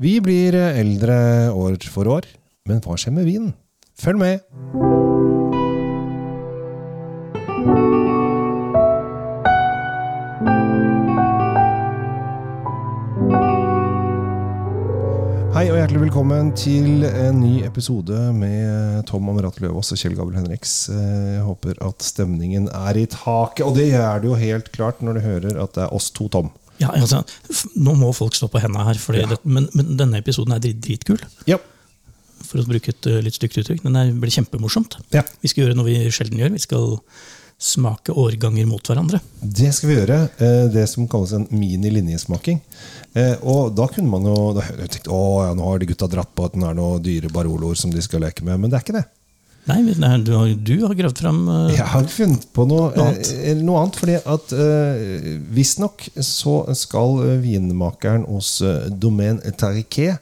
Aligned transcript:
Vi 0.00 0.14
blir 0.24 0.54
eldre 0.56 1.16
år 1.52 1.76
for 1.92 2.08
år, 2.08 2.24
men 2.64 2.80
hva 2.80 2.96
skjer 2.96 3.12
med 3.12 3.26
vinen? 3.28 3.50
Følg 4.00 4.16
med! 4.22 4.40
Hei 15.50 15.66
og 15.68 15.76
hjertelig 15.76 16.00
velkommen 16.06 16.54
til 16.56 17.04
en 17.04 17.42
ny 17.42 17.58
episode 17.66 18.16
med 18.32 19.02
Tom 19.10 19.28
Amerate 19.28 19.60
Løvaas 19.60 19.92
og 19.92 20.00
Kjell 20.00 20.14
Gabel 20.16 20.38
Henriks. 20.38 20.74
Eh, 20.88 21.34
Jeg 21.34 21.44
håper 21.44 21.76
at 21.84 22.00
stemningen 22.06 22.70
er 22.72 22.96
i 22.96 23.04
taket, 23.04 23.66
og 23.66 23.76
det 23.76 23.90
er 23.98 24.22
det 24.22 24.30
jo 24.30 24.38
helt 24.40 24.72
klart 24.72 25.04
når 25.04 25.18
du 25.18 25.26
hører 25.26 25.60
at 25.60 25.76
det 25.76 25.84
er 25.84 25.92
oss 25.92 26.08
to, 26.16 26.30
Tom. 26.32 26.48
Ja, 26.80 26.88
altså, 26.96 27.22
Nå 27.76 27.92
må 27.98 28.12
folk 28.16 28.34
stå 28.34 28.48
på 28.50 28.60
hendene 28.62 28.84
her, 28.86 28.94
fordi 29.00 29.20
Ja. 29.20 29.26
det, 29.34 29.38
men, 29.44 29.68
men 29.74 29.96
denne 30.00 30.18
episoden 30.22 30.54
er 30.56 30.62
drit, 30.64 30.80
dritkul. 30.80 31.20
Ja. 31.46 31.58
For 32.46 32.62
å 32.62 32.66
bruke 32.66 32.88
et 32.94 33.06
eh, 33.06 33.20
litt 33.22 33.36
stygt 33.36 33.58
uttrykk. 33.60 33.82
Den 33.84 34.16
blir 34.22 34.32
kjempemorsomt. 34.32 34.96
ja. 35.12 35.22
Vi 35.42 35.48
skal 35.52 35.66
gjøre 35.66 35.76
noe 35.76 35.84
vi 35.90 35.98
sjelden 36.10 36.40
gjør. 36.40 36.52
Vi 36.56 36.62
skal 36.64 36.96
smake 37.60 38.14
årganger 38.16 38.64
mot 38.64 38.80
hverandre. 38.88 39.20
Det 39.44 39.68
skal 39.76 39.90
vi 39.90 39.96
gjøre. 39.98 40.16
eh, 40.40 40.68
Det 40.72 40.86
som 40.88 41.06
kalles 41.06 41.34
en 41.36 41.44
mini-linjesmaking. 41.52 42.60
Eh, 43.14 43.36
Og 43.42 43.74
da 43.76 43.86
kunne 43.92 44.08
man 44.08 44.24
jo 44.24 44.54
tenkt, 44.88 45.08
å 45.12 45.44
ja, 45.44 45.52
nå 45.54 45.62
har 45.68 45.78
de 45.78 45.86
gutta 45.92 46.08
dratt 46.08 46.32
på 46.34 46.46
at 46.48 46.52
den 46.56 46.64
er 46.64 46.74
noen 46.74 47.02
dyre 47.04 47.28
baroloer 47.28 47.76
som 47.76 47.90
de 47.92 48.00
skal 48.00 48.20
leke 48.24 48.42
med, 48.42 48.58
men 48.58 48.70
det 48.70 48.78
er 48.80 48.84
ikke 48.86 48.96
det. 49.02 49.04
Nei, 49.68 49.82
nei 50.00 50.12
du 50.24 50.32
har, 50.34 50.48
du 50.56 50.72
har 50.86 50.94
gravd 50.96 51.18
fram 51.20 51.40
uh, 51.48 51.68
Jeg 51.70 51.84
har 51.92 52.06
funnet 52.10 52.46
på 52.56 52.64
noe, 52.66 52.88
Noe 52.96 53.10
annet. 53.10 53.28
eh, 53.44 53.58
noe 53.60 53.82
annet. 53.82 53.98
fordi 54.00 54.16
at 54.18 54.54
eh, 54.56 55.34
visstnok 55.52 56.06
så 56.24 56.54
skal 56.78 57.20
eh, 57.26 57.34
vinmakeren 57.44 58.24
hos 58.30 58.56
eh, 58.64 58.88
Domaine 58.90 59.52
Tarriquet 59.60 60.18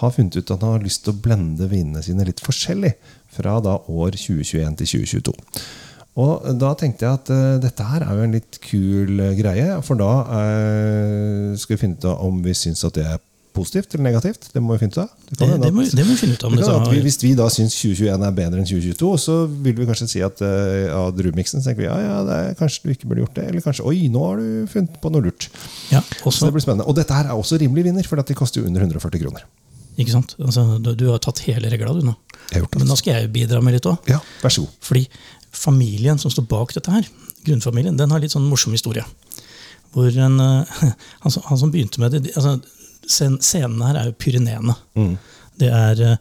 ha 0.00 0.08
funnet 0.14 0.40
ut 0.40 0.50
at 0.54 0.64
han 0.64 0.78
har 0.78 0.82
lyst 0.86 1.04
til 1.04 1.12
å 1.12 1.20
blende 1.20 1.68
vinene 1.68 2.00
sine 2.02 2.24
litt 2.24 2.40
forskjellig 2.40 2.94
fra 3.30 3.58
da 3.62 3.76
år 3.84 4.16
2021 4.16 4.80
til 4.80 4.92
2022. 5.04 5.36
Og 6.20 6.48
da 6.58 6.72
tenkte 6.80 7.04
jeg 7.06 7.18
at 7.20 7.30
eh, 7.36 7.58
dette 7.62 7.84
her 7.92 8.02
er 8.08 8.16
jo 8.16 8.24
en 8.26 8.34
litt 8.34 8.58
kul 8.64 9.20
eh, 9.28 9.36
greie, 9.38 9.76
for 9.86 10.00
da 10.00 10.10
eh, 10.40 11.52
skal 11.60 11.76
vi 11.76 11.82
finne 11.84 12.00
ut 12.00 12.08
om 12.16 12.40
vi 12.44 12.56
syns 12.56 12.82
at 12.88 12.96
det 12.96 13.04
er 13.12 13.20
positivt 13.56 13.94
eller 13.94 14.04
negativt. 14.06 14.48
Det 14.54 14.60
må 14.62 14.74
vi 14.76 14.80
finne 14.84 14.92
ut 14.94 14.98
av. 15.02 15.08
det, 15.30 15.38
det, 15.40 15.48
det, 15.64 15.70
må, 15.74 15.82
det 15.84 16.04
må 16.06 16.12
vi 16.14 16.18
finne 16.20 16.34
ut 16.38 16.44
av. 16.44 16.50
om 16.50 16.56
det 16.56 16.62
det 16.62 16.66
kan 16.68 16.74
så- 16.74 16.88
at 16.88 16.92
vi, 16.94 17.00
hvis 17.06 17.18
vi 17.22 17.30
da 17.38 17.46
syns 17.50 17.74
2021 17.80 18.26
er 18.28 18.34
bedre 18.36 18.60
enn 18.62 18.68
2022, 18.70 19.10
så 19.24 19.36
vil 19.50 19.74
vi 19.80 19.86
kanskje 19.90 20.08
si 20.12 20.22
at 20.26 20.42
uh, 20.42 20.90
av 20.96 21.10
druemiksen 21.18 21.62
tenker 21.64 21.82
vi 21.82 21.88
ja, 21.88 21.96
ja, 22.04 22.18
det 22.28 22.36
er, 22.40 22.54
kanskje 22.60 22.82
du 22.84 22.92
ikke 22.94 23.08
burde 23.10 23.24
gjort 23.26 23.34
det. 23.40 23.46
Eller 23.50 23.64
kanskje 23.64 23.86
oi, 23.90 23.96
nå 24.12 24.22
har 24.26 24.36
du 24.42 24.66
funnet 24.72 25.00
på 25.02 25.12
noe 25.14 25.24
lurt. 25.28 25.48
ja, 25.90 26.00
Så 26.24 26.46
det 26.46 26.52
blir 26.56 26.64
spennende. 26.66 26.86
Og 26.86 26.96
dette 26.98 27.12
her 27.16 27.30
er 27.30 27.36
også 27.38 27.58
rimelig 27.60 27.84
vinner, 27.90 28.06
for 28.06 28.16
de 28.20 28.34
koster 28.38 28.60
jo 28.62 28.66
under 28.70 28.80
140 28.86 29.20
kroner. 29.24 29.44
ikke 30.00 30.12
sant? 30.14 30.36
Altså, 30.40 30.78
du, 30.80 30.94
du 30.94 31.06
har 31.10 31.18
tatt 31.18 31.42
hele 31.48 31.68
regla, 31.70 31.92
du 31.92 32.06
nå. 32.06 32.14
Jeg 32.50 32.60
har 32.60 32.64
gjort 32.64 32.72
det. 32.72 32.80
Men 32.84 32.88
nå 32.90 32.96
skal 32.98 33.18
jeg 33.20 33.32
bidra 33.34 33.60
med 33.62 33.74
litt 33.76 33.86
òg. 33.90 33.98
Ja, 34.08 34.18
vær 34.42 34.50
så 34.54 34.62
god. 34.64 34.76
Fordi 34.86 35.06
familien 35.52 36.18
som 36.22 36.30
står 36.32 36.46
bak 36.48 36.72
dette 36.76 36.90
her, 36.94 37.06
grunnfamilien, 37.44 37.96
den 37.98 38.10
har 38.14 38.20
litt 38.22 38.32
sånn 38.32 38.46
morsom 38.48 38.72
historie. 38.76 39.02
Hvor 39.94 40.06
en, 40.14 40.38
eh, 40.40 40.64
han, 41.24 41.30
som- 41.34 41.42
han 41.48 41.58
som 41.58 41.70
begynte 41.72 41.98
med 41.98 42.12
det 42.14 42.32
altså, 42.36 42.60
Scenen 43.10 43.82
her 43.84 43.98
er 43.98 44.08
jo 44.08 44.16
Pyreneene. 44.20 44.76
Mm. 44.98 45.12
Det 45.60 45.68
er 45.74 46.02
eh, 46.06 46.16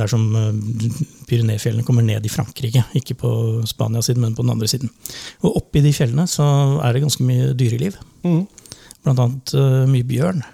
der 0.00 0.10
som 0.10 0.24
eh, 0.36 0.98
Pyreneefjellene 1.28 1.86
kommer 1.86 2.06
ned 2.06 2.26
i 2.26 2.32
Frankrike. 2.32 2.86
Ikke 2.98 3.16
på 3.20 3.30
Spania-siden, 3.68 4.22
men 4.24 4.36
på 4.36 4.46
den 4.46 4.54
andre 4.56 4.70
siden. 4.70 4.92
Og 5.44 5.60
oppi 5.62 5.84
de 5.84 5.94
fjellene 5.94 6.26
så 6.30 6.46
er 6.80 6.96
det 6.96 7.04
ganske 7.04 7.26
mye 7.26 7.52
dyreliv. 7.58 7.98
Mm. 8.26 8.44
Blant 9.04 9.22
annet 9.22 9.56
eh, 9.56 9.82
mye 9.92 10.08
bjørn. 10.08 10.44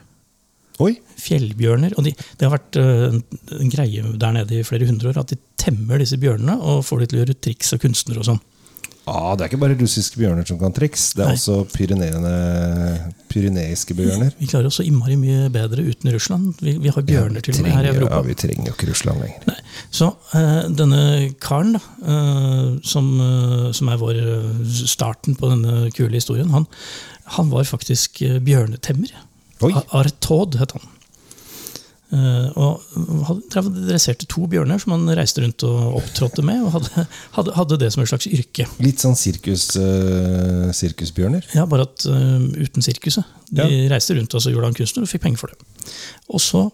Oi, 0.83 0.97
Fjellbjørner. 1.23 1.95
Og 2.01 2.09
de, 2.09 2.15
det 2.17 2.47
har 2.47 2.55
vært 2.57 2.79
en, 2.81 3.21
en 3.55 3.71
greie 3.71 4.15
der 4.19 4.33
nede 4.35 4.57
i 4.59 4.65
flere 4.67 4.89
hundre 4.89 5.13
år 5.13 5.21
at 5.21 5.35
de 5.35 5.39
temmer 5.61 6.01
disse 6.03 6.19
bjørnene 6.19 6.57
og 6.59 6.83
får 6.87 7.03
de 7.03 7.07
til 7.11 7.19
å 7.19 7.23
gjøre 7.23 7.37
triks 7.39 7.77
og 7.77 7.85
kunstnere 7.85 8.23
og 8.23 8.27
sånn. 8.33 8.41
Ah, 9.07 9.33
Det 9.37 9.45
er 9.45 9.51
ikke 9.51 9.61
bare 9.63 9.77
russiske 9.81 10.19
bjørner 10.21 10.47
som 10.49 10.59
kan 10.61 10.75
triks. 10.77 11.13
Det 11.17 11.25
er 11.25 11.33
Nei. 11.33 11.39
også 11.39 11.57
pyreneiske 13.33 13.97
bjørner. 13.99 14.33
Vi 14.39 14.49
klarer 14.51 14.69
oss 14.69 14.79
så 14.81 14.87
innmari 14.87 15.17
mye 15.21 15.49
bedre 15.53 15.85
uten 15.87 16.13
Russland. 16.15 16.55
Vi, 16.63 16.77
vi 16.83 16.93
har 16.93 17.07
bjørner 17.09 17.45
til 17.45 17.57
og 17.59 17.67
med 17.67 17.75
her 17.77 17.89
i 17.89 17.93
Europa. 17.95 18.21
Ja, 18.21 18.27
vi 18.29 18.39
trenger 18.45 18.71
jo 18.71 18.77
ikke 18.77 18.91
Russland 18.93 19.25
lenger. 19.25 19.49
Nei. 19.51 19.59
Så 19.93 20.11
eh, 20.39 20.63
denne 20.79 21.03
karen, 21.43 21.77
da, 21.77 21.83
eh, 22.15 22.71
som, 22.95 23.13
eh, 23.27 23.69
som 23.77 23.93
er 23.93 24.01
vår 24.03 24.23
starten 24.87 25.39
på 25.39 25.51
denne 25.53 25.91
kule 25.97 26.17
historien, 26.19 26.53
han, 26.55 26.69
han 27.39 27.53
var 27.53 27.69
faktisk 27.69 28.23
bjørnetemmer. 28.45 29.15
Oi. 29.63 29.73
A- 29.79 30.03
het 30.03 30.75
han. 30.75 30.89
Eh, 32.13 32.49
og 32.61 32.83
han 33.25 33.39
dresserte 33.89 34.27
to 34.29 34.45
bjørner 34.53 34.77
som 34.83 34.93
han 34.93 35.07
reiste 35.17 35.41
rundt 35.41 35.65
og 35.65 35.97
opptrådte 36.03 36.45
med. 36.45 36.61
Og 36.67 36.75
hadde, 36.75 37.07
hadde, 37.39 37.55
hadde 37.57 37.79
det 37.81 37.89
som 37.95 38.03
et 38.05 38.11
slags 38.11 38.29
yrke. 38.29 38.67
Litt 38.85 39.01
sånn 39.01 39.17
sirkus, 39.17 39.71
uh, 39.81 40.69
sirkusbjørner. 40.77 41.47
Ja, 41.57 41.65
Bare 41.71 41.87
at 41.89 42.05
uh, 42.05 42.45
uten 42.61 42.85
sirkuset. 42.85 43.25
De 43.49 43.65
Ja. 43.65 43.89
reiste 43.95 44.17
rundt 44.19 44.35
og 44.37 44.45
så 44.45 44.53
gjorde 44.53 44.69
han 44.69 44.77
kunstner 44.77 45.07
og 45.07 45.09
fikk 45.13 45.25
penger 45.25 45.41
for 45.41 45.53
det. 45.53 45.89
Og 46.29 46.41
så 46.45 46.67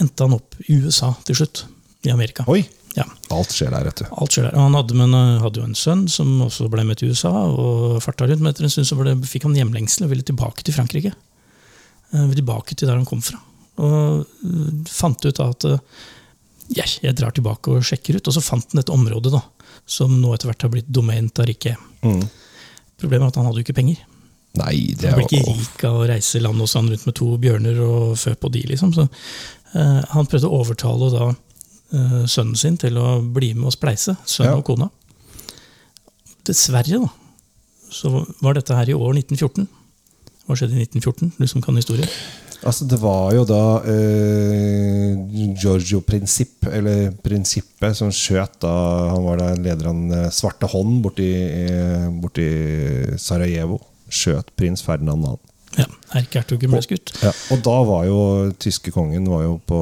endte 0.00 0.28
han 0.28 0.36
opp 0.36 0.54
i 0.68 0.76
USA 0.84 1.14
til 1.24 1.40
slutt. 1.40 1.64
I 2.04 2.12
Amerika. 2.12 2.44
Oi! 2.48 2.62
Ja, 2.96 3.04
Alt 3.30 3.52
skjer 3.54 3.68
der, 3.70 3.84
vet 3.86 4.00
du. 4.00 4.06
alt 4.10 4.32
skjer 4.34 4.48
der. 4.48 4.56
Han 4.58 4.74
hadde, 4.74 4.96
men, 4.98 5.12
hadde 5.44 5.60
jo 5.60 5.66
en 5.68 5.76
sønn 5.78 6.08
som 6.10 6.40
også 6.42 6.66
ble 6.72 6.82
med 6.88 6.98
til 6.98 7.12
USA 7.12 7.30
og 7.46 8.00
farta 8.02 8.26
rundt. 8.26 8.40
Men 8.42 8.50
etter 8.50 8.64
en 8.66 8.72
stund 8.72 8.88
så 8.88 8.96
ble, 8.98 9.12
fikk 9.30 9.44
han 9.46 9.54
hjemlengsel 9.54 10.04
og 10.08 10.10
ville 10.14 10.26
tilbake 10.26 10.64
til 10.66 10.74
Frankrike. 10.74 11.12
Uh, 12.12 12.26
tilbake 12.34 12.74
til 12.74 12.88
der 12.90 12.96
han 12.98 13.06
kom 13.08 13.20
fra. 13.22 13.38
Og 13.80 14.20
eh, 14.22 14.72
fant 14.90 15.28
ut 15.28 15.44
at 15.44 15.68
ja, 16.70 16.86
jeg 17.02 17.16
drar 17.18 17.34
tilbake 17.34 17.72
og 17.72 17.86
sjekker 17.86 18.20
ut. 18.20 18.28
Og 18.30 18.36
så 18.36 18.42
fant 18.44 18.74
han 18.74 18.82
et 18.82 18.92
område 18.94 19.32
da, 19.32 19.42
som 19.90 20.12
nå 20.20 20.34
etter 20.36 20.50
hvert 20.50 20.66
har 20.66 20.72
blitt 20.74 20.90
Domaine 20.92 21.32
Tarique. 21.34 21.74
Mm. 22.04 22.22
Problemet 23.00 23.26
er 23.26 23.32
at 23.32 23.40
han 23.40 23.48
hadde 23.48 23.62
jo 23.62 23.66
ikke 23.66 23.78
penger. 23.80 24.04
Nei, 24.58 24.94
det 24.98 25.12
Han 25.12 25.14
er 25.14 25.20
ble 25.20 25.26
ikke 25.28 25.52
rik 25.54 25.84
av 25.86 26.00
å 26.00 26.06
reise 26.10 26.40
land 26.42 26.62
og 26.62 26.68
sand 26.70 26.90
rundt 26.90 27.06
med 27.06 27.16
to 27.18 27.28
bjørner 27.42 27.78
og 27.84 28.16
fø 28.18 28.34
på 28.34 28.50
de, 28.54 28.64
liksom. 28.72 28.92
Så 28.96 29.06
uh, 29.06 30.00
han 30.10 30.26
prøvde 30.30 30.50
å 30.50 30.58
overtale 30.58 31.10
da 31.14 31.28
uh, 31.30 32.24
sønnen 32.26 32.58
sin 32.58 32.78
til 32.80 32.98
å 32.98 33.20
bli 33.22 33.52
med 33.54 33.70
og 33.70 33.76
spleise, 33.76 34.16
sønnen 34.26 34.56
Ja. 34.56 34.58
og 34.58 34.66
kona. 34.66 34.90
Dessverre, 36.48 36.98
da, 37.04 37.10
så 37.94 38.24
var 38.42 38.58
dette 38.58 38.74
her 38.74 38.90
i 38.90 38.96
år 38.96 39.14
1914. 39.20 39.68
Hva 40.48 40.58
skjedde 40.58 40.78
i 40.80 40.86
1914, 40.88 41.34
du 41.38 41.46
som 41.46 41.62
kan 41.62 41.78
historie? 41.78 42.08
Altså, 42.60 42.84
det 42.84 42.98
var 43.00 43.32
jo 43.32 43.44
da 43.48 43.62
eh, 43.88 45.14
Giorgio 45.56 46.02
Prinsipp, 46.04 46.66
eller 46.68 47.08
Prinsippet, 47.24 47.96
som 47.96 48.12
skjøt 48.12 48.58
da 48.60 48.72
Han 49.14 49.24
var 49.24 49.40
da 49.40 49.48
leder 49.56 49.88
av 49.88 49.94
Den 49.94 50.16
eh, 50.18 50.32
svarte 50.34 50.68
hånd 50.68 51.00
borti, 51.04 51.30
eh, 51.64 52.08
borti 52.20 52.48
Sarajevo. 53.20 53.80
Skjøt 54.10 54.52
prins 54.58 54.84
Ferdinand 54.84 55.24
2. 55.24 55.49
Ja, 55.78 55.84
Erkehertugen 56.18 56.72
ble 56.72 56.80
skutt. 56.82 57.12
Ja, 57.22 57.30
og 57.54 57.60
da 57.62 57.74
var 57.86 58.06
jo 58.08 58.18
tyske 58.58 58.90
kongen 58.90 59.28
var 59.30 59.44
jo 59.44 59.52
på, 59.70 59.78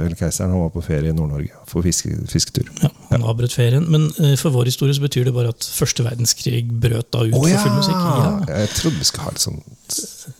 Eller 0.00 0.16
keiseren 0.16 0.54
han 0.54 0.62
var 0.62 0.70
på 0.72 0.80
ferie 0.86 1.12
i 1.12 1.16
Nord-Norge 1.16 1.52
for 1.68 1.84
fiske, 1.84 2.08
fisketur. 2.30 2.70
Ja, 2.80 2.88
han 3.10 3.26
avbrøt 3.28 3.52
ferien. 3.56 3.84
Men 3.92 4.06
eh, 4.22 4.32
for 4.40 4.54
vår 4.54 4.70
historie 4.72 4.96
så 4.96 5.04
betyr 5.04 5.28
det 5.28 5.34
bare 5.36 5.52
at 5.52 5.68
første 5.76 6.06
verdenskrig 6.06 6.64
brøt 6.72 7.10
da 7.12 7.26
ut 7.26 7.36
Å 7.36 7.42
for 7.42 7.66
full 7.66 7.76
musikk. 7.76 8.00
Ja. 8.00 8.58
Jeg 8.62 8.72
trodde 8.78 9.02
vi 9.02 9.08
skulle 9.10 9.28
ha 9.28 9.34
litt 9.36 9.44
sånn 9.44 9.60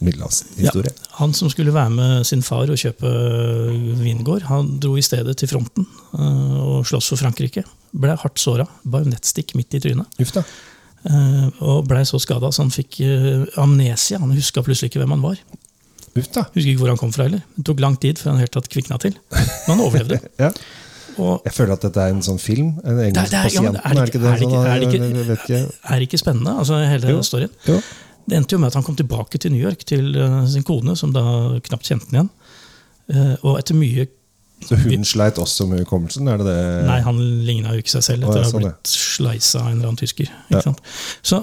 middelhavshistorie. 0.01 0.97
Han 1.21 1.37
som 1.37 1.53
skulle 1.53 1.75
være 1.77 1.93
med 1.99 2.29
sin 2.29 2.45
far 2.47 2.73
og 2.73 2.81
kjøpe 2.81 3.11
vingård, 4.01 4.49
han 4.49 4.77
dro 4.81 4.97
i 4.97 5.05
stedet 5.05 5.37
til 5.41 5.51
fronten 5.53 5.85
eh, 6.17 6.61
og 6.65 6.87
sloss 6.89 7.13
for 7.13 7.21
Frankrike. 7.21 7.67
Ble 7.93 8.17
hardt 8.19 8.41
såra. 8.41 8.65
Bajonettstikk 8.89 9.53
midt 9.59 9.77
i 9.77 9.85
trynet. 9.85 10.23
Uff 10.25 10.33
da. 10.35 10.43
Eh, 11.11 11.49
Og 11.65 11.85
blei 11.89 12.05
så 12.09 12.19
skada 12.23 12.51
så 12.53 12.63
han 12.65 12.73
fikk 12.75 13.01
eh, 13.05 13.45
amnesia. 13.61 14.21
Han 14.23 14.33
huska 14.37 14.63
plutselig 14.65 14.89
ikke 14.93 15.01
hvem 15.03 15.15
han 15.17 15.25
var. 15.25 15.39
Ufta. 16.15 16.45
Husker 16.55 16.71
ikke 16.71 16.83
hvor 16.85 16.93
han 16.93 17.01
kom 17.01 17.13
fra 17.15 17.27
heller. 17.27 17.43
Det 17.57 17.65
tok 17.67 17.81
lang 17.83 17.97
tid 18.01 18.21
før 18.23 18.31
han 18.35 18.41
helt 18.45 18.55
tatt 18.55 18.69
kvikna 18.71 18.97
til. 19.03 19.15
Men 19.35 19.71
han 19.75 19.85
overlevde. 19.85 20.19
Ja. 20.45 20.51
Og 21.15 21.45
Jeg 21.47 21.53
føler 21.55 21.77
at 21.77 21.85
dette 21.87 22.01
er 22.03 22.11
en 22.11 22.25
sånn 22.27 22.41
film. 22.43 22.73
En 22.83 22.97
engelsk 22.99 23.31
det 23.31 23.39
er- 23.39 23.53
ja, 23.55 23.61
er 23.71 23.93
det 23.95 24.09
ikke 24.09 24.19
sånn, 26.19 26.23
spennende, 26.25 26.55
altså 26.59 26.75
hele 26.91 27.13
Jo. 27.13 27.21
storyen? 27.23 27.53
Jo. 27.69 27.77
Det 28.27 28.35
endte 28.41 28.57
jo 28.57 28.59
med 28.59 28.73
at 28.73 28.75
han 28.75 28.83
kom 28.83 28.97
tilbake 28.99 29.39
til 29.39 29.53
New 29.53 29.63
York 29.63 29.85
til 29.87 30.11
eh, 30.17 30.41
sin 30.51 30.65
kone, 30.67 30.97
som 30.99 31.13
da 31.15 31.23
knapt 31.63 31.87
kjente 31.87 32.11
han 32.11 32.19
igjen. 32.19 32.31
Og 33.45 33.61
etter 33.61 33.75
mye 33.79 34.09
Så 34.69 34.79
hun 34.81 35.05
sleit 35.09 35.39
også 35.43 35.67
med 35.71 35.83
hukommelsen? 35.85 36.29
Er 36.33 36.41
det 36.41 36.47
det? 36.49 36.61
Nei, 36.89 37.01
han 37.05 37.19
ligna 37.47 37.75
jo 37.75 37.83
ikke 37.85 37.95
seg 37.97 38.05
selv 38.07 38.27
etter 38.29 38.41
å 38.41 38.45
ha 38.45 38.51
sånn, 38.51 38.65
blitt 38.65 38.93
sleisa 38.95 39.61
av 39.63 39.69
en 39.71 39.77
eller 39.79 39.91
annen 39.93 40.01
tysker. 40.01 40.31
Ja. 40.55 40.63
Sant? 40.65 40.81
Så 41.23 41.43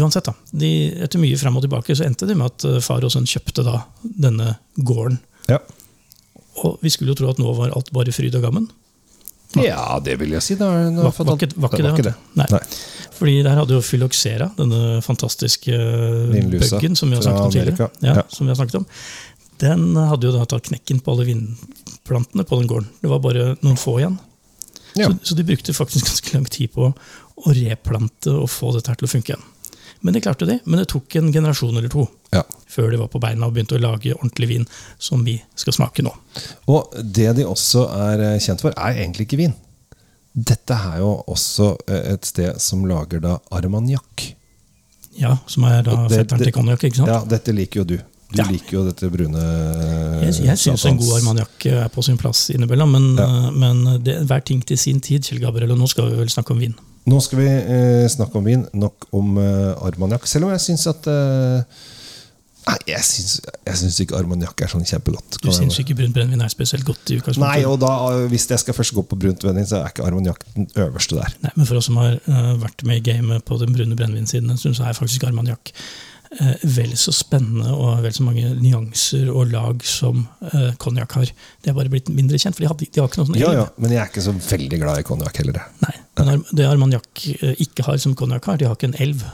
uansett, 0.00 0.24
da. 0.30 0.34
De, 0.54 0.70
etter 1.02 1.18
mye 1.22 1.38
fram 1.40 1.56
og 1.58 1.64
tilbake 1.66 1.96
så 1.98 2.04
endte 2.06 2.28
det 2.28 2.36
med 2.38 2.46
at 2.52 2.66
eh, 2.68 2.80
far 2.84 3.04
og 3.06 3.12
sønn 3.14 3.26
kjøpte 3.28 3.64
da 3.66 3.80
denne 4.02 4.54
gården. 4.76 5.18
Ja. 5.50 5.58
Og 6.64 6.78
vi 6.84 6.92
skulle 6.92 7.14
jo 7.14 7.18
tro 7.22 7.30
at 7.32 7.40
nå 7.42 7.52
var 7.56 7.72
alt 7.74 7.90
bare 7.96 8.12
fryd 8.14 8.36
og 8.38 8.44
gammen. 8.48 8.68
ja, 9.58 9.98
det 10.04 10.14
vil 10.20 10.30
jeg 10.36 10.42
si. 10.46 10.54
Det 10.54 10.66
Var, 10.66 10.90
var, 10.94 11.14
var, 11.26 11.36
ikke, 11.40 11.56
var 11.58 11.72
ikke 11.74 11.82
det. 11.82 11.90
var 11.90 12.04
du. 12.06 12.12
Nei. 12.38 12.46
Nei. 12.54 12.60
Fordi 13.20 13.32
der 13.44 13.58
hadde 13.58 13.74
jo 13.76 13.80
Fyloxera, 13.84 14.46
denne 14.56 15.00
fantastiske 15.04 15.74
bøggen 15.74 16.52
buggen 16.54 16.94
som 16.96 17.10
vi 17.10 17.18
har 17.18 17.24
snakket 17.26 17.48
om 17.48 17.52
tidligere. 17.52 17.88
Ja, 18.00 18.14
Ja. 18.20 18.22
Som 18.32 18.46
vi 18.46 18.54
har 18.54 18.60
snakket 18.60 18.78
om. 18.80 18.86
Den 19.60 19.92
hadde 19.96 20.28
jo 20.28 20.32
da 20.34 20.46
tatt 20.48 20.68
knekken 20.70 21.02
på 21.04 21.12
alle 21.14 21.26
vinplantene 21.28 22.44
på 22.48 22.58
den 22.60 22.68
gården. 22.70 22.88
Det 23.02 23.10
var 23.12 23.20
bare 23.24 23.54
noen 23.60 23.76
få 23.80 23.98
igjen. 24.00 24.18
Ja. 24.98 25.06
Så, 25.10 25.16
så 25.22 25.34
de 25.38 25.44
brukte 25.46 25.74
faktisk 25.76 26.06
ganske 26.08 26.34
lang 26.36 26.46
tid 26.50 26.72
på 26.74 26.90
å 27.40 27.52
replante 27.56 28.32
og 28.34 28.48
få 28.50 28.72
dette 28.74 28.90
her 28.92 28.98
til 29.00 29.08
å 29.08 29.12
funke 29.14 29.34
igjen. 29.34 29.44
Men 30.00 30.16
det 30.16 30.22
klarte 30.24 30.46
de, 30.48 30.54
Men 30.64 30.80
det 30.80 30.86
tok 30.88 31.14
en 31.20 31.28
generasjon 31.32 31.76
eller 31.76 31.92
to 31.92 32.06
Ja. 32.32 32.40
før 32.70 32.90
de 32.90 32.96
var 32.96 33.08
på 33.12 33.20
beina 33.20 33.46
og 33.46 33.52
begynte 33.54 33.76
å 33.76 33.82
lage 33.82 34.14
ordentlig 34.14 34.48
vin 34.48 34.66
som 34.98 35.24
vi 35.26 35.34
skal 35.58 35.74
smake 35.76 36.02
nå. 36.06 36.12
Og 36.72 36.94
det 37.02 37.34
de 37.36 37.44
også 37.44 37.84
er 38.08 38.22
eh, 38.30 38.38
kjent 38.40 38.62
for, 38.64 38.72
er 38.76 38.96
egentlig 39.02 39.26
ikke 39.28 39.40
vin. 39.42 39.54
Dette 40.32 40.72
er 40.72 41.00
jo 41.02 41.10
også 41.28 41.72
eh, 41.90 42.14
et 42.14 42.24
sted 42.24 42.60
som 42.62 42.86
lager 42.88 43.20
da 43.20 43.36
armagnac. 43.50 44.30
Ja, 45.18 45.36
Som 45.50 45.66
er 45.68 45.82
da 45.84 46.06
fetteren 46.08 46.44
til 46.46 46.54
konjakk? 46.54 46.86
Ja, 46.96 47.20
dette 47.28 47.52
liker 47.52 47.82
jo 47.82 47.88
du. 47.92 47.98
Du 48.30 48.38
Ja. 48.38 48.46
liker 48.46 48.76
jo 48.76 48.84
dette 48.86 49.08
brune 49.10 49.40
eh, 49.42 50.26
Jeg, 50.28 50.44
jeg 50.46 50.58
syns 50.62 50.84
en 50.86 50.98
god 51.00 51.16
armaniakk 51.18 51.66
er 51.66 51.88
på 51.90 52.04
sin 52.06 52.16
plass 52.20 52.44
innimellom, 52.54 52.92
men, 52.94 53.08
Ja. 53.18 53.26
eh, 53.26 53.50
men 53.50 54.02
det, 54.04 54.20
hver 54.28 54.44
ting 54.46 54.60
til 54.66 54.78
sin 54.78 55.00
tid. 55.00 55.22
Kjell 55.26 55.40
Gabriel, 55.42 55.72
og 55.74 55.78
nå 55.78 55.88
skal 55.90 56.10
vi 56.12 56.16
vel 56.20 56.30
snakke 56.30 56.52
om 56.54 56.60
vin. 56.62 56.74
Nå 57.10 57.18
skal 57.24 57.38
vi 57.40 57.46
eh, 57.48 58.06
snakke 58.12 58.36
om 58.38 58.44
vin, 58.44 58.66
nok 58.76 59.08
om 59.16 59.38
eh, 59.38 59.72
armaniakk. 59.82 60.26
Selv 60.30 60.44
om 60.46 60.50
jeg 60.54 60.60
syns 60.68 60.86
at 60.86 61.06
eh, 61.10 61.64
Nei, 62.68 62.74
jeg 62.92 63.00
syns, 63.02 63.38
jeg 63.66 63.78
syns 63.80 63.96
ikke 64.04 64.18
armaniakk 64.18 64.60
er 64.62 64.68
sånn 64.70 64.84
kjempegodt. 64.86 65.38
Du 65.42 65.48
syns 65.50 65.78
ikke 65.80 65.94
brunt 65.96 66.12
brennevin 66.14 66.42
er 66.44 66.50
spesielt 66.52 66.84
godt? 66.86 67.00
i 67.08 67.16
utgangspunktet? 67.16 67.40
Nei, 67.40 67.64
og 67.66 67.78
da, 67.80 67.88
eh, 68.12 68.26
hvis 68.30 68.44
jeg 68.52 68.60
skal 68.62 68.76
først 68.76 68.92
gå 68.94 69.02
på 69.10 69.16
brunt 69.18 69.40
brennevin, 69.42 69.66
så 69.66 69.80
er 69.80 69.88
ikke 69.90 70.04
armaniakk 70.06 70.44
den 70.54 70.68
øverste 70.76 71.16
der. 71.18 71.34
Nei, 71.42 71.50
men 71.56 71.66
for 71.66 71.80
oss 71.80 71.88
som 71.88 71.96
har 71.98 72.20
eh, 72.20 72.52
vært 72.60 72.84
med 72.86 73.00
i 73.00 73.04
gamet 73.10 73.42
på 73.48 73.58
den 73.58 73.72
brune 73.74 73.96
brennevinsiden, 73.96 74.52
så 74.60 74.70
er 74.86 74.92
faktisk 74.94 75.24
armagnac 75.24 75.72
eh, 75.72 76.19
vel 76.62 76.92
så 76.98 77.12
spennende 77.14 77.72
og 77.74 78.04
vel 78.04 78.14
så 78.14 78.22
mange 78.22 78.52
nyanser 78.60 79.30
og 79.32 79.50
lag 79.50 79.82
som 79.86 80.22
eh, 80.52 80.70
konjakk 80.78 81.16
har. 81.18 81.32
Det 81.58 81.72
er 81.72 81.76
bare 81.76 81.90
blitt 81.92 82.10
mindre 82.14 82.38
kjent, 82.38 82.54
for 82.54 82.64
de, 82.64 82.70
hadde, 82.70 82.86
de 82.86 83.02
har 83.02 83.10
ikke 83.10 83.22
noe 83.22 83.30
sånn 83.32 83.40
Ja, 83.40 83.52
ja, 83.56 83.66
Men 83.82 83.94
jeg 83.96 84.02
er 84.04 84.12
ikke 84.12 84.26
så 84.28 84.36
veldig 84.36 84.80
glad 84.84 85.02
i 85.02 85.06
konjakk 85.08 85.42
heller. 85.42 85.58
Nei, 85.82 85.94
men 86.20 86.44
det 86.54 86.68
armagnac 86.68 87.24
eh, 87.40 87.56
ikke 87.66 87.86
har 87.88 87.98
som 88.02 88.14
konjakk 88.18 88.46
har, 88.50 88.60
de 88.60 88.68
har 88.70 88.78
ikke 88.78 88.92
en 88.92 89.00
elv 89.02 89.24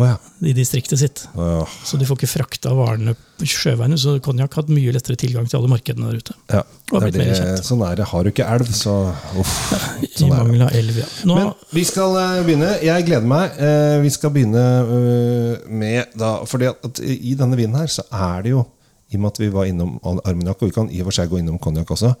Å 0.00 0.06
ja. 0.08 0.14
i 0.48 0.52
distriktet 0.56 1.00
sitt. 1.00 1.22
Åh, 1.36 1.68
Så 1.84 1.98
du 2.00 2.06
får 2.08 2.16
ikke 2.20 2.28
frakta 2.30 2.72
varene 2.76 3.12
sjøveiene, 3.40 3.96
så 4.00 4.14
konjakk 4.24 4.54
har 4.56 4.64
hatt 4.64 4.72
mye 4.72 4.92
lettere 4.94 5.18
tilgang 5.20 5.46
til 5.48 5.58
alle 5.60 5.70
markedene 5.72 6.08
der 6.10 6.20
ute. 6.22 6.36
ja. 6.52 6.62
Det 6.90 7.06
er 7.06 7.12
det, 7.14 7.60
sånn 7.62 7.84
er 7.86 8.00
det. 8.00 8.06
Har 8.10 8.24
du 8.26 8.32
ikke 8.32 8.46
elv, 8.50 8.66
så 8.74 8.94
uff. 9.38 9.52
I 10.02 10.08
Sånn 10.10 10.32
er 10.34 10.40
mangel 10.42 10.64
av 10.66 10.72
elv, 10.74 10.96
ja. 10.98 11.06
Nå, 11.28 11.36
Men 11.38 11.52
vi 11.76 11.84
skal 11.86 12.16
eh, 12.18 12.40
begynne. 12.48 12.70
Jeg 12.82 13.06
gleder 13.06 13.28
meg. 13.30 13.54
Eh, 13.62 14.00
Vi 14.02 14.10
skal 14.10 14.32
begynne 14.34 14.64
eh, 14.96 15.68
med 15.70 16.16
da 16.18 16.32
fordi 16.50 16.66
at 16.72 16.98
i 17.06 17.36
denne 17.38 17.58
vinen 17.60 17.78
her 17.78 17.86
så 17.92 18.02
er 18.10 18.42
det 18.48 18.56
jo 18.56 18.64
I 19.12 19.20
og 19.20 19.22
med 19.22 19.30
at 19.30 19.38
vi 19.44 19.52
var 19.54 19.70
innom 19.70 20.00
armagnac, 20.02 20.58
og 20.58 20.70
vi 20.72 20.74
kan 20.74 20.90
i 20.90 20.98
og 21.04 21.08
for 21.12 21.20
seg 21.20 21.30
gå 21.30 21.38
innom 21.38 21.60
konjakk 21.62 21.94
også, 21.94 22.12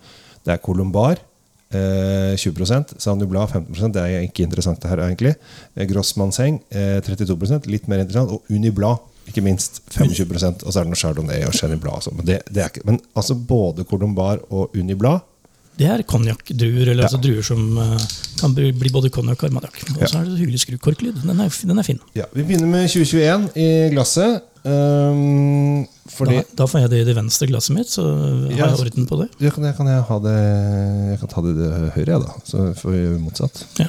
det 0.46 0.54
er 0.54 0.62
Colombar. 0.62 1.18
Eh, 1.70 2.34
20% 2.34 3.26
Blad 3.30 3.52
15% 3.52 3.92
Det 3.94 4.02
er 4.02 4.24
ikke 4.26 4.42
interessant 4.42 4.80
det 4.82 4.90
her, 4.90 5.04
egentlig. 5.04 5.36
Eh, 5.76 5.86
Grossmannseng 5.86 6.58
eh, 6.70 6.98
32% 7.06 7.68
litt 7.70 7.86
mer 7.86 8.02
interessant. 8.02 8.32
Og 8.34 8.42
Uniblat, 8.50 9.04
ikke 9.30 9.44
minst, 9.46 9.82
25% 9.94 10.64
Og 10.64 10.72
så 10.72 10.80
er 10.80 10.88
det 10.88 10.90
noe 10.90 10.98
Chardonnay 10.98 11.44
og 11.46 11.54
Chenin 11.54 11.78
Blad. 11.82 12.02
sånn, 12.02 12.16
Men, 12.18 12.26
det, 12.26 12.40
det 12.50 12.64
er 12.64 12.72
ikke, 12.72 12.86
men 12.88 12.98
altså 13.14 13.36
både 13.38 13.86
Colombar 13.86 14.42
og 14.50 14.74
Uniblat 14.74 15.26
det 15.78 15.86
er 15.88 16.02
konjakkdruer, 16.08 16.90
eller 16.92 17.06
altså 17.06 17.20
druer 17.22 17.44
som 17.46 17.62
uh, 17.78 17.94
kan 18.40 18.52
bli 18.56 18.72
bli 18.76 18.90
både 18.92 19.10
konjakk 19.14 19.44
og 19.44 19.48
armagnac. 19.48 19.78
Og 19.96 20.02
så 20.04 20.20
er 20.20 20.28
det 20.28 20.40
hyggelig 20.40 20.64
skrukorklyd. 20.66 21.22
Den 21.22 21.40
er, 21.40 21.48
den 21.70 21.80
er 21.80 21.86
fin. 21.86 22.00
Ja, 22.18 22.26
Vi 22.34 22.44
begynner 22.44 22.68
med 22.68 22.88
2021 22.90 23.48
i 23.56 23.68
glasset. 23.94 24.44
Um, 24.60 25.86
Da, 26.10 26.42
da 26.58 26.66
får 26.68 26.82
jeg 26.82 26.90
det 26.92 26.98
i 27.00 27.04
det 27.06 27.14
venstre 27.16 27.46
glasset 27.48 27.72
mitt, 27.72 27.88
så 27.88 28.02
har 28.02 28.50
Ja, 28.50 28.66
jeg 28.66 28.80
orden 28.82 29.06
på 29.08 29.16
det. 29.22 29.28
Jeg 29.40 29.54
kan, 29.54 29.64
jeg, 29.64 29.76
kan 29.78 29.88
jeg 29.88 30.02
ha 30.08 30.16
det 30.24 30.36
Jeg 31.12 31.20
kan 31.22 31.30
ta 31.32 31.42
det 31.46 31.52
i 31.54 31.58
det 31.60 31.70
høyre, 31.94 32.08
jeg, 32.10 32.22
da. 32.26 32.34
Så 32.44 32.64
får 32.76 32.96
vi 32.96 33.02
motsatt. 33.22 33.62
Ja. 33.78 33.88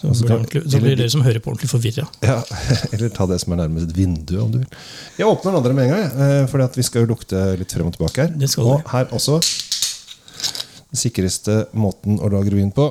Så, 0.00 0.08
blir 0.08 0.22
det 0.22 0.36
ordentlig, 0.38 0.62
så 0.72 0.80
blir 0.80 0.96
dere 0.96 1.12
som 1.12 1.24
hører 1.26 1.42
på, 1.44 1.52
ordentlig 1.52 1.68
forvirra. 1.68 2.06
Ja, 2.24 2.38
Eller 2.94 3.10
ta 3.12 3.26
det 3.28 3.36
som 3.42 3.52
er 3.52 3.60
nærmest 3.66 3.90
et 3.90 3.98
vindu, 3.98 4.38
om 4.40 4.54
du 4.54 4.62
vil. 4.62 4.78
Jeg 5.18 5.28
åpner 5.28 5.50
den 5.50 5.58
andre 5.60 5.74
med 5.76 5.90
en 5.90 5.92
gang, 5.92 6.46
for 6.48 6.78
vi 6.78 6.86
skal 6.86 7.04
jo 7.04 7.10
lukte 7.12 7.42
litt 7.60 7.74
frem 7.76 7.90
og 7.90 7.98
tilbake 7.98 8.24
her. 8.30 8.62
Og 8.62 8.88
her 8.94 9.12
også. 9.12 9.40
Den 10.90 10.98
sikreste 10.98 11.64
måten 11.72 12.18
å 12.18 12.30
lage 12.32 12.54
vin 12.54 12.72
på. 12.74 12.88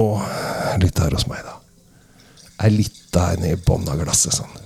Og 0.00 0.22
litt 0.80 1.02
her 1.02 1.16
hos 1.16 1.26
meg, 1.28 1.42
da. 1.44 1.58
Er 2.64 2.74
litt 2.74 2.96
der 3.14 3.40
nede 3.40 3.58
i 3.58 3.62
bånn 3.66 3.88
av 3.90 4.00
glasset. 4.00 4.36
sånn 4.36 4.60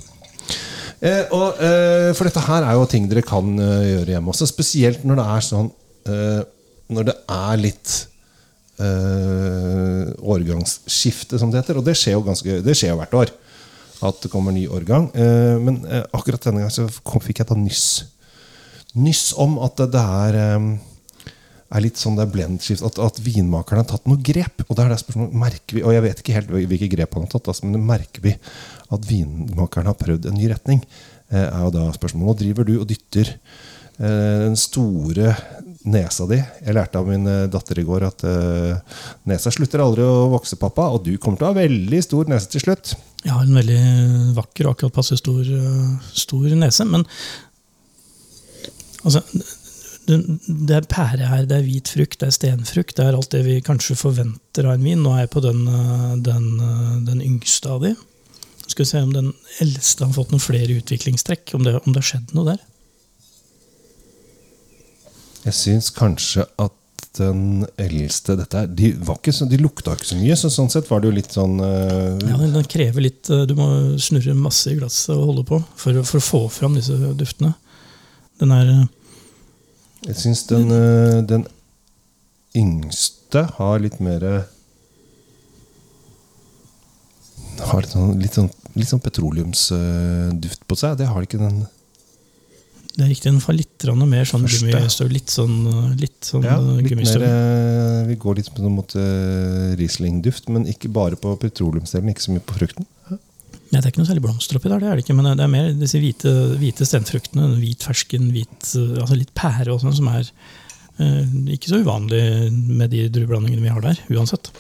Eh, 1.05 1.27
og, 1.37 1.59
eh, 1.61 2.15
for 2.17 2.25
dette 2.25 2.41
her 2.47 2.65
er 2.65 2.79
jo 2.79 2.87
ting 2.89 3.05
dere 3.11 3.21
kan 3.27 3.45
eh, 3.61 3.89
gjøre 3.91 4.15
hjemme 4.15 4.33
også. 4.33 4.49
Spesielt 4.49 5.03
når 5.05 5.19
det 5.21 5.27
er 5.35 5.45
sånn 5.45 5.71
eh, 6.09 6.43
Når 6.95 7.09
det 7.11 7.15
er 7.35 7.61
litt 7.61 7.93
eh, 8.81 10.09
årgangsskifte, 10.21 11.41
som 11.41 11.53
det 11.53 11.61
heter. 11.61 11.81
Og 11.81 11.85
det 11.85 11.97
skjer 11.99 12.17
jo, 12.17 12.25
ganske, 12.25 12.57
det 12.65 12.77
skjer 12.77 12.95
jo 12.95 12.99
hvert 13.03 13.19
år. 13.21 13.35
At 14.05 14.25
det 14.25 14.31
kommer 14.33 14.53
ny 14.53 14.65
årgang. 14.69 15.11
Eh, 15.13 15.57
men 15.61 15.83
akkurat 16.13 16.41
denne 16.45 16.65
gangen 16.65 16.73
så 16.73 16.89
kom, 17.05 17.25
fikk 17.25 17.43
jeg 17.43 17.51
ta 17.51 17.57
nyss. 17.59 17.87
Nyss 18.95 19.33
om 19.43 19.57
at 19.65 19.81
det, 19.81 19.91
det 19.95 20.03
er 21.75 21.83
litt 21.83 21.99
sånn 21.99 22.19
det 22.19 22.27
er 22.27 22.35
blendskift, 22.35 22.85
at, 22.87 23.01
at 23.03 23.19
vinmakerne 23.25 23.83
har 23.83 23.91
tatt 23.91 24.07
noe 24.07 24.21
grep. 24.23 24.63
Og 24.69 24.77
det 24.77 24.85
er 24.85 24.95
det 24.95 25.01
spørsmålet, 25.03 25.39
merker 25.45 25.79
vi, 25.79 25.83
og 25.83 25.97
jeg 25.97 26.05
vet 26.07 26.23
ikke 26.23 26.37
helt 26.37 26.55
hvilke 26.55 26.91
grep 26.93 27.17
han 27.17 27.27
har 27.27 27.35
tatt, 27.35 27.51
altså, 27.51 27.67
men 27.67 27.89
merker 27.89 28.25
vi 28.25 28.37
at 28.95 29.09
vinmakerne 29.09 29.91
har 29.91 29.99
prøvd 29.99 30.31
en 30.31 30.39
ny 30.39 30.51
retning. 30.53 30.85
Eh, 31.33 31.47
er 31.47 31.63
jo 31.67 31.73
da 31.75 31.89
spørsmålet, 31.97 32.31
Nå 32.31 32.39
driver 32.45 32.69
du 32.69 32.75
og 32.79 32.89
dytter 32.91 33.33
eh, 33.35 34.45
den 34.47 34.59
store 34.61 35.35
nesa 35.85 36.27
di. 36.29 36.39
Jeg 36.39 36.77
lærte 36.77 37.01
av 37.01 37.09
min 37.09 37.27
eh, 37.29 37.47
datter 37.53 37.81
i 37.81 37.87
går 37.87 38.07
at 38.07 38.25
eh, 38.29 39.01
nesa 39.29 39.53
slutter 39.53 39.83
aldri 39.85 40.05
å 40.07 40.29
vokse, 40.33 40.59
pappa. 40.61 40.89
Og 40.95 41.03
du 41.05 41.17
kommer 41.19 41.41
til 41.41 41.49
å 41.49 41.53
ha 41.53 41.59
veldig 41.59 42.01
stor 42.05 42.31
nese 42.31 42.53
til 42.55 42.65
slutt. 42.65 42.95
Jeg 43.25 43.33
har 43.33 43.45
en 43.45 43.59
veldig 43.59 43.83
vakker 44.37 44.69
og 44.69 44.77
akkurat 44.77 44.97
passe 45.01 45.19
stor, 45.21 45.43
eh, 45.43 46.15
stor 46.17 46.47
nese, 46.61 46.87
men 46.89 47.05
altså 49.05 49.23
det, 50.07 50.75
er 50.75 50.89
pære 50.89 51.29
her, 51.29 51.47
det 51.49 51.57
er 51.57 51.65
hvit 51.65 51.91
frukt, 51.95 52.19
det 52.21 52.29
er 52.29 52.37
stenfrukt. 52.37 52.97
Det 52.97 53.07
er 53.07 53.17
alt 53.17 53.33
det 53.33 53.43
vi 53.47 53.61
kanskje 53.65 53.97
forventer 53.99 54.69
av 54.69 54.77
en 54.77 54.85
vin. 54.85 55.01
Nå 55.03 55.15
er 55.15 55.25
jeg 55.25 55.33
på 55.33 55.43
den, 55.45 55.65
eh, 55.69 56.13
den, 56.27 56.47
eh, 56.61 56.95
den 57.09 57.25
yngste 57.25 57.73
av 57.73 57.83
de. 57.87 57.95
Skal 58.67 58.85
vi 58.85 58.91
se 58.91 59.03
om 59.05 59.13
den 59.13 59.33
eldste 59.61 60.07
har 60.07 60.15
fått 60.17 60.33
noen 60.33 60.45
flere 60.45 60.77
utviklingstrekk. 60.81 61.55
Om 61.55 61.65
det, 61.65 61.75
om 61.85 61.93
det 61.93 62.03
har 62.03 62.11
skjedd 62.13 62.37
noe 62.37 62.53
der. 62.53 62.63
Jeg 65.45 65.57
syns 65.61 65.91
kanskje 65.93 66.47
at 66.59 66.73
den 67.15 67.67
eldste 67.79 68.35
dette 68.35 68.65
de, 68.75 68.91
var 69.07 69.21
ikke 69.21 69.33
så, 69.37 69.47
de 69.47 69.59
lukta 69.61 69.93
ikke 69.95 70.09
så 70.09 70.17
mye, 70.19 70.35
så 70.35 70.49
sånn 70.51 70.71
sett 70.73 70.89
var 70.91 70.99
det 70.99 71.13
jo 71.13 71.15
litt 71.15 71.37
sånn 71.37 71.61
uh, 71.63 72.17
Ja, 72.27 72.39
den, 72.41 72.57
krever 72.67 73.05
litt 73.05 73.29
Du 73.47 73.53
må 73.55 73.69
snurre 74.03 74.35
masse 74.35 74.73
i 74.73 74.79
glasset 74.81 75.13
og 75.15 75.29
holde 75.29 75.45
på 75.47 75.61
for, 75.79 76.01
for 76.09 76.19
å 76.19 76.25
få 76.25 76.41
fram 76.51 76.75
disse 76.75 76.97
duftene. 77.15 77.53
Den 78.41 78.55
er 78.55 78.71
eh, 78.73 78.87
Jeg 80.09 80.19
syns 80.21 80.43
den, 80.51 80.73
eh, 80.75 81.21
den 81.29 81.47
yngste 82.59 83.47
har 83.59 83.81
litt 83.83 84.01
mer 84.03 84.27
Har 87.65 87.85
litt 87.85 87.95
sånn, 87.95 88.19
litt 88.21 88.37
sånn, 88.37 88.51
litt 88.75 88.91
sånn 88.91 89.03
petroleumsduft 89.03 90.67
på 90.69 90.79
seg. 90.79 90.99
Det 90.99 91.09
har 91.11 91.27
ikke 91.27 91.41
den 91.41 91.63
Det 92.95 93.05
er 93.05 93.11
riktig, 93.11 93.31
den 93.31 93.43
får 93.43 93.59
litt 93.59 93.87
mer 94.03 94.27
sånn 94.29 94.47
gummistøv. 94.47 95.13
Litt 95.15 95.31
sånn, 95.33 95.55
litt 95.99 96.27
sånn 96.27 96.47
ja, 96.47 96.59
eh, 96.59 96.83
litt 96.83 96.99
mer, 96.99 97.27
eh, 97.29 98.01
Vi 98.11 98.19
går 98.23 98.41
litt 98.41 98.51
mot 98.59 98.97
uh, 98.99 99.75
Riesling-duft, 99.79 100.51
men 100.51 100.67
ikke 100.71 100.91
bare 100.91 101.19
på 101.19 101.35
petroleumsdelen. 101.43 102.11
Ikke 102.11 102.27
så 102.27 102.35
mye 102.35 102.45
på 102.45 102.59
frukten. 102.59 102.87
Nei, 103.75 103.81
det 103.83 103.89
er 103.89 103.91
ikke 103.91 104.05
noe 104.05 104.07
særlig 104.07 104.23
blomster 104.23 104.55
oppi 104.55 104.71
der, 104.71 104.79
det 104.79 104.87
er 104.87 104.99
det 105.01 105.03
ikke, 105.03 105.15
men 105.19 105.27
det 105.35 105.43
er 105.43 105.49
mer 105.51 105.73
disse 105.75 105.99
hvite, 105.99 106.31
hvite 106.61 106.87
stenfruktene. 106.87 107.49
Hvit 107.59 107.83
fersken, 107.83 108.29
hvit, 108.31 108.69
eh, 108.79 109.01
altså 109.03 109.17
litt 109.19 109.33
pære 109.35 109.73
og 109.75 109.81
sånn, 109.83 109.97
som 109.97 110.11
er 110.13 110.29
eh, 111.03 111.33
ikke 111.57 111.73
så 111.73 111.81
uvanlig 111.83 112.21
med 112.55 112.93
de 112.95 113.09
drueblandingene 113.11 113.65
vi 113.65 113.73
har 113.75 113.83
der, 113.83 113.99
uansett. 114.15 114.53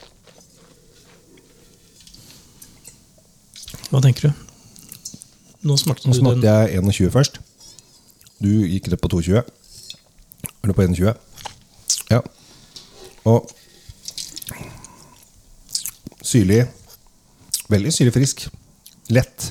Hva 3.92 4.00
tenker 4.02 4.26
du? 4.26 4.42
Nå 5.70 5.78
smakte 5.78 6.10
Nå 6.10 6.18
smakte 6.18 6.50
jeg 6.50 6.82
21 6.82 7.14
først. 7.14 7.38
Du 8.42 8.50
gikk 8.50 8.90
ned 8.90 8.98
på 8.98 9.12
22. 9.14 9.44
Eller 10.64 10.74
på 10.74 10.88
21. 10.90 11.14
Ja. 12.10 12.18
Og 13.30 13.46
syrlig. 16.18 16.64
Veldig 17.70 17.94
syrlig 17.94 18.18
frisk. 18.18 18.48
Lett. 19.14 19.50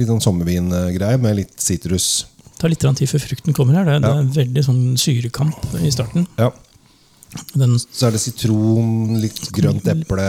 Litt 0.00 0.08
sånn 0.08 0.22
sommervingreie 0.24 1.20
med 1.20 1.42
litt 1.42 1.56
sitrus. 1.60 2.26
tar 2.58 2.72
litt 2.72 2.82
tid 2.82 3.10
før 3.10 3.24
frukten 3.26 3.56
kommer 3.56 3.80
her. 3.80 3.88
Det 3.88 3.96
er, 3.98 4.04
det 4.04 4.12
er 4.12 4.36
veldig 4.36 4.62
sånn 4.68 4.82
syrekamp 5.00 5.74
i 5.82 5.90
starten. 5.92 6.28
Ja. 6.38 6.52
Den 7.56 7.78
Så 7.80 8.08
er 8.08 8.12
det 8.12 8.20
sitron, 8.20 9.14
litt 9.22 9.38
grønt 9.56 9.86
eple 9.88 10.24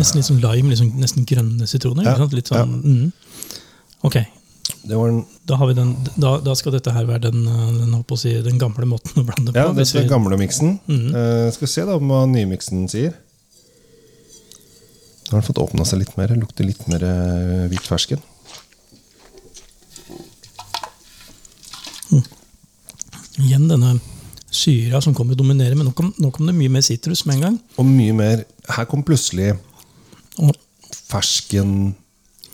Nesten 0.00 0.18
litt 0.18 0.26
som 0.26 0.40
lime, 0.42 0.72
liksom, 0.72 0.90
nesten 0.98 1.26
grønne 1.28 1.68
sitroner. 1.70 2.08
Ja? 2.08 2.26
Litt 2.34 2.50
sånn, 2.50 2.72
mm. 2.82 3.44
Ok, 4.04 4.18
Det 4.84 4.98
var 4.98 5.12
en, 5.12 5.20
da, 5.48 5.56
har 5.60 5.70
vi 5.70 5.76
den, 5.78 5.92
da, 6.20 6.34
da 6.44 6.54
skal 6.58 6.74
dette 6.74 6.92
her 6.92 7.06
være 7.08 7.30
den, 7.30 7.46
uh, 7.46 7.70
den, 7.78 7.94
si, 8.20 8.34
den 8.44 8.58
gamle 8.60 8.88
måten 8.88 9.22
å 9.22 9.24
blande 9.24 9.52
på. 9.52 9.56
Ja, 9.56 9.70
den 9.70 9.78
dette 9.80 10.02
er 10.02 10.10
gamle 10.10 10.36
miksen. 10.40 10.76
Mm. 10.90 11.06
Uh, 11.14 11.46
skal 11.54 11.66
vi 11.66 11.72
se 11.72 11.86
da 11.88 11.96
hva 12.00 12.24
nymiksen 12.28 12.84
sier. 12.92 13.14
Nå 15.24 15.32
har 15.32 15.40
den 15.40 15.46
fått 15.46 15.62
åpna 15.62 15.86
seg 15.88 16.02
litt 16.02 16.14
mer. 16.18 16.34
Lukter 16.36 16.66
litt 16.68 16.82
mer 16.90 17.04
eh, 17.08 17.66
hvit 17.72 17.86
fersken. 17.88 18.22
Igjen 23.42 23.66
denne 23.66 23.96
syra 24.54 25.00
som 25.02 25.14
kommer 25.16 25.34
og 25.34 25.40
dominerer, 25.40 25.74
men 25.74 25.88
nå 25.88 25.94
kom, 25.96 26.12
nå 26.22 26.30
kom 26.34 26.46
det 26.46 26.54
mye 26.54 26.70
mer 26.70 26.84
sitrus 26.86 27.24
med 27.26 27.38
en 27.38 27.46
gang. 27.48 27.56
Og 27.80 27.88
mye 27.88 28.14
mer 28.14 28.44
Her 28.70 28.86
kom 28.88 29.02
plutselig 29.04 29.52
fersken 31.04 31.94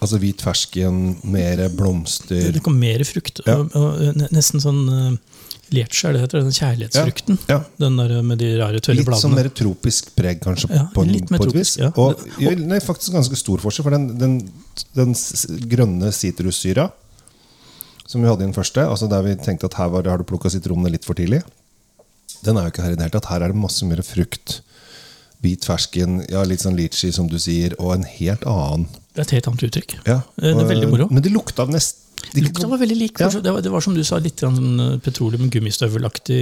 Altså 0.00 0.16
hvit 0.20 0.40
fersken, 0.40 1.00
mer 1.28 1.66
blomster 1.76 2.50
det 2.54 2.62
kom 2.64 2.78
mer 2.80 3.02
frukt. 3.04 3.42
Ja. 3.44 3.58
Og, 3.60 3.74
og, 3.76 4.22
nesten 4.32 4.62
sånn 4.62 4.80
uh, 4.88 5.10
Lerche, 5.70 6.08
er 6.08 6.16
det 6.16 6.22
heter, 6.24 6.42
den 6.42 6.54
kjærlighetsfrukten. 6.56 7.36
Ja, 7.46 7.60
Den 7.78 7.98
der 8.00 8.16
med 8.26 8.40
de 8.42 8.48
rare, 8.58 8.80
tørre 8.82 8.98
Litt 8.98 9.20
sånn 9.20 9.36
mer 9.36 9.50
tropisk 9.54 10.10
preg, 10.16 10.40
kanskje, 10.42 10.70
Ja, 10.74 10.88
på, 10.94 11.04
litt 11.06 11.30
mer 11.30 11.38
på 11.38 11.46
et 11.46 11.52
tropisk, 11.52 11.76
vis. 11.76 11.84
ja. 11.84 11.92
Og 12.00 12.24
jo, 12.42 12.54
nei, 12.64 12.80
faktisk 12.82 13.14
ganske 13.14 13.38
stor 13.38 13.62
forskjell, 13.62 13.86
for 13.86 13.94
den, 13.94 14.08
den, 14.18 14.40
den 14.98 15.14
grønne 15.70 16.10
sitrussyra 16.16 16.88
som 18.10 18.18
vi 18.18 18.26
hadde 18.26 18.42
i 18.42 18.48
den 18.48 18.56
første, 18.56 18.82
altså 18.82 19.06
der 19.06 19.22
vi 19.22 19.36
tenkte 19.38 19.68
at 19.70 19.76
her 19.78 19.92
var, 19.92 20.08
har 20.10 20.18
du 20.18 20.26
plukka 20.26 20.50
sitronene 20.50 20.90
litt 20.90 21.06
for 21.06 21.14
tidlig, 21.14 21.44
den 22.42 22.58
er 22.58 22.66
jo 22.66 22.72
ikke 22.72 22.82
her 22.82 22.96
i 22.96 22.98
det 22.98 23.06
hele 23.06 23.14
tatt. 23.14 23.28
Her 23.30 23.44
er 23.44 23.52
det 23.52 23.60
masse 23.60 23.86
mer 23.86 24.00
frukt. 24.02 24.56
Hvit 25.40 25.64
fersken, 25.64 26.20
ja, 26.28 26.42
litt 26.44 26.60
sånn 26.60 26.76
litchi, 26.76 27.12
som 27.16 27.30
du 27.30 27.38
sier, 27.40 27.72
og 27.80 27.94
en 27.94 28.04
helt 28.04 28.44
annen 28.44 28.86
Det 29.14 29.22
er 29.22 29.26
et 29.26 29.36
helt 29.38 29.48
annet 29.48 29.66
uttrykk. 29.70 29.98
ja, 30.06 30.20
Det 30.36 30.52
er 30.52 30.68
veldig 30.68 30.90
moro. 30.92 31.08
Men 31.10 31.24
det 31.24 31.32
lukta 31.32 31.66
nesten 31.70 32.10
Lukta 32.34 32.66
var 32.66 32.78
veldig 32.78 32.96
lik. 32.96 33.20
Ja. 33.20 33.28
Det, 33.32 33.50
var, 33.50 33.60
det 33.64 33.70
var 33.72 33.80
som 33.80 33.94
du 33.96 34.02
sa, 34.04 34.18
litt 34.22 34.42
sånn, 34.42 34.80
uh, 34.80 34.98
petroleum 35.02 35.50
gummistøvelaktig 35.50 36.40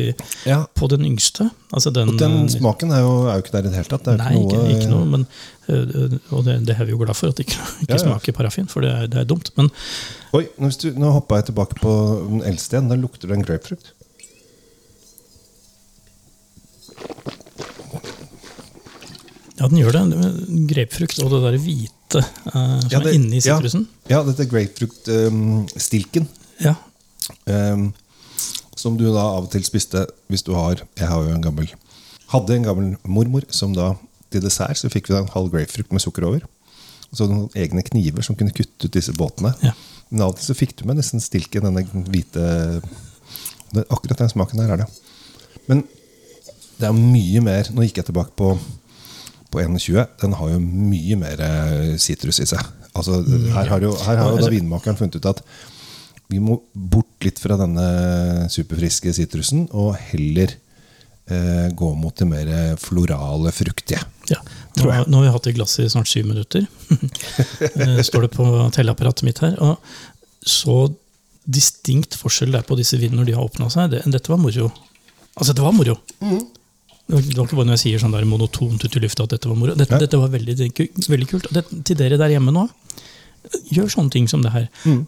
Ja, 0.49 0.65
på 0.77 0.89
den 0.91 1.07
yngste. 1.07 1.49
Altså 1.73 1.93
den, 1.95 2.13
og 2.13 2.21
den 2.21 2.49
smaken 2.53 2.93
er 2.93 3.05
jo, 3.05 3.13
er 3.29 3.39
jo 3.39 3.45
ikke 3.45 3.55
der 3.55 3.69
i 3.69 3.71
det 3.71 3.79
hele 3.79 3.93
tatt. 3.93 4.09
Det 4.09 4.17
Nei, 4.21 4.33
ikke, 4.41 4.59
noe, 4.59 4.75
ikke 4.75 4.91
noe, 4.91 5.07
men, 5.15 5.27
øh, 5.69 6.19
og 6.35 6.45
det, 6.49 6.59
det 6.69 6.77
er 6.77 6.89
vi 6.89 6.97
jo 6.97 7.01
glad 7.01 7.17
for, 7.17 7.33
at 7.33 7.41
det 7.41 7.49
ikke, 7.49 7.63
ikke 7.85 7.95
Ja, 7.95 8.01
smaker 8.03 8.37
parafin, 8.37 8.69
for 8.71 8.85
det 8.85 8.93
er, 8.93 9.07
det 9.13 9.23
er 9.23 9.29
dumt. 9.31 9.53
Men 9.57 9.71
Oi, 10.37 10.45
nå, 10.61 10.73
du, 10.83 10.91
nå 11.01 11.15
hoppa 11.15 11.41
jeg 11.41 11.51
tilbake 11.53 11.79
på 11.81 11.95
den 12.27 12.45
eldste 12.51 12.77
igjen. 12.77 12.91
Da 12.93 12.99
lukter 13.01 13.31
det 13.31 13.39
en 13.39 13.47
grapefrukt. 13.47 13.95
Ja, 19.59 19.69
den 19.69 19.79
gjør 19.81 19.97
det. 19.97 20.03
Grapefrukt 20.71 21.19
og 21.25 21.31
det 21.35 21.41
der 21.45 21.57
hvite 21.63 22.23
øh, 22.23 22.53
som 22.53 22.91
Ja, 22.93 22.99
det- 23.03 23.07
er 23.13 23.17
inni 23.19 23.41
sitrusen. 23.45 23.87
Ja, 24.11 24.23
dette 24.27 24.47
grapefruktstilken. 24.49 25.67
grapefrukt-stilken. 25.67 26.29
Ja. 26.63 26.75
Um, 27.47 27.93
som 28.79 28.97
du 28.97 29.05
da 29.13 29.21
av 29.35 29.45
og 29.45 29.51
til 29.53 29.65
spiste 29.67 30.07
hvis 30.31 30.43
du 30.47 30.55
har 30.55 30.79
Jeg 30.97 31.09
har 31.11 31.21
jo 31.27 31.35
en 31.35 31.43
gammel 31.45 31.69
Hadde 32.33 32.55
en 32.57 32.65
gammel 32.65 32.97
mormor 33.05 33.43
som 33.51 33.75
da 33.75 33.95
til 34.31 34.41
dessert 34.45 34.77
så 34.77 34.89
fikk 34.93 35.09
vi 35.09 35.15
da 35.15 35.21
en 35.25 35.33
halv 35.33 35.51
grapefrukt 35.53 35.93
med 35.93 36.01
sukker 36.05 36.25
over. 36.29 36.43
Og 37.11 37.17
så 37.17 37.25
noen 37.29 37.49
egne 37.57 37.81
kniver 37.83 38.21
som 38.23 38.37
kunne 38.37 38.53
kutte 38.53 38.85
ut 38.89 38.93
disse 38.93 39.13
båtene. 39.17 39.55
Ja. 39.65 39.73
Men 40.11 40.23
av 40.27 40.35
og 40.35 40.37
til 40.37 40.51
så 40.51 40.57
fikk 40.57 40.75
du 40.77 40.85
med 40.89 40.99
nesten 41.01 41.21
stilken, 41.25 41.65
denne 41.65 41.85
hvite 42.09 42.45
det, 43.73 43.87
Akkurat 43.89 44.19
den 44.21 44.29
smaken 44.33 44.61
der 44.61 44.75
er 44.75 44.83
det. 44.83 44.89
Men 45.69 45.83
det 46.79 46.87
er 46.89 46.93
mye 46.97 47.41
mer 47.45 47.69
Nå 47.73 47.85
gikk 47.87 48.03
jeg 48.03 48.09
tilbake 48.11 48.37
på, 48.39 48.53
på 49.53 49.63
21. 49.65 50.05
Den 50.23 50.37
har 50.39 50.53
jo 50.55 50.61
mye 50.63 51.17
mer 51.21 51.41
eh, 51.45 51.97
sitrus 52.01 52.41
i 52.45 52.47
seg. 52.51 52.63
Altså, 52.99 53.21
her 53.55 53.69
har 53.71 53.85
jo, 53.85 53.93
her 54.05 54.19
har 54.21 54.33
jo 54.35 54.41
da 54.43 54.51
vinmakeren 54.53 54.97
funnet 54.99 55.19
ut 55.21 55.29
at 55.31 55.43
vi 56.29 56.41
må 56.45 56.59
bort 56.75 57.25
litt 57.25 57.39
fra 57.41 57.57
denne 57.57 57.85
superfriske 58.53 59.13
sitrusen 59.17 59.63
og 59.73 59.95
heller 60.11 60.53
eh, 61.31 61.69
gå 61.73 61.89
mot 61.97 62.13
det 62.21 62.27
mer 62.29 62.51
florale, 62.83 63.53
fruktige. 63.57 64.03
ja. 64.33 64.41
Nå, 64.79 64.85
nå 65.11 65.19
har 65.19 65.25
vi 65.25 65.31
hatt 65.35 65.47
det 65.49 65.53
i 65.55 65.57
glasset 65.57 65.87
i 65.87 65.91
snart 65.91 66.07
syv 66.11 66.29
minutter. 66.31 66.67
Eh, 67.79 67.99
Står 68.07 68.27
det 68.29 68.35
på 68.37 68.45
telleapparatet 68.77 69.25
mitt 69.27 69.41
her. 69.43 69.57
Og 69.65 69.81
så 70.47 70.77
distinkt 71.49 72.15
forskjell 72.21 72.53
det 72.55 72.61
er 72.61 72.67
på 72.69 72.77
disse 72.79 72.99
vinene 73.01 73.23
når 73.23 73.31
de 73.31 73.35
har 73.39 73.47
åpna 73.49 73.67
seg. 73.73 73.91
Det, 73.97 74.05
dette 74.13 74.31
var 74.31 74.39
moro. 74.39 74.69
Altså, 75.39 75.55
det 75.57 75.65
var 75.65 75.75
moro. 75.75 75.97
Var 76.21 76.45
det 77.09 77.37
var 77.39 77.47
ikke 77.47 77.57
bare 77.57 77.69
når 77.71 77.79
jeg 77.79 77.85
sier 77.87 78.03
sånn 78.03 78.13
der 78.13 78.27
monotont 78.29 78.83
ut 78.85 78.97
i 78.99 79.01
lufta 79.01 79.25
at 79.25 79.33
dette 79.33 79.49
var 79.49 79.57
moro. 79.57 79.75
Dette, 79.79 79.97
dette 80.03 80.21
var 80.21 80.29
veldig, 80.33 80.57
veldig 81.09 81.29
kult. 81.31 81.49
Og 81.49 81.57
det, 81.57 81.65
til 81.89 81.97
dere 81.97 82.19
der 82.21 82.35
hjemme 82.35 82.53
nå, 82.53 82.67
gjør 83.73 83.89
sånne 83.95 84.13
ting 84.13 84.27
som 84.29 84.43
det 84.45 84.53
her. 84.53 84.67
Mm. 84.85 85.07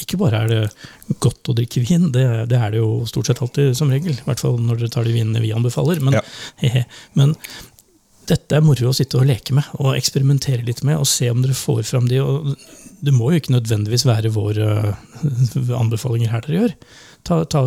Ikke 0.00 0.18
bare 0.20 0.40
er 0.44 0.50
det 0.50 1.16
godt 1.22 1.50
å 1.50 1.54
drikke 1.58 1.82
vin, 1.86 2.08
det, 2.14 2.24
det 2.50 2.58
er 2.58 2.74
det 2.74 2.78
jo 2.82 3.04
stort 3.10 3.30
sett 3.30 3.40
alltid 3.42 3.72
som 3.78 3.90
regel. 3.90 4.14
I 4.18 4.26
hvert 4.26 4.42
fall 4.42 4.58
når 4.62 4.82
dere 4.82 4.92
tar 4.94 5.06
de 5.06 5.14
vinene 5.14 5.42
vi 5.42 5.52
anbefaler. 5.54 6.02
Men, 6.02 6.18
Ja. 6.18 6.22
he, 6.62 6.84
men 7.18 7.34
dette 8.30 8.56
er 8.56 8.64
moro 8.64 8.90
å 8.90 8.96
sitte 8.96 9.18
og 9.18 9.26
leke 9.28 9.54
med 9.56 9.66
og 9.80 9.96
eksperimentere 9.96 10.64
litt 10.66 10.82
med 10.86 11.00
og 11.00 11.08
se 11.08 11.30
om 11.32 11.42
dere 11.42 11.56
får 11.56 11.82
fram 11.88 12.08
de. 12.10 12.20
og 12.22 12.52
Det 13.02 13.14
må 13.14 13.32
jo 13.32 13.40
ikke 13.40 13.54
nødvendigvis 13.56 14.06
være 14.08 14.32
våre 14.34 14.68
øh, 14.90 15.72
anbefalinger 15.78 16.32
her 16.32 16.44
dere 16.46 16.60
gjør. 16.60 16.74
Ta, 17.26 17.42
ta 17.52 17.62